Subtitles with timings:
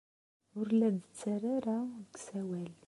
[0.59, 2.71] Ur la d-tettarra ara deg usawal.